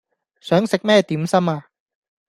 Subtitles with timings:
[0.39, 1.65] 想食咩點心呀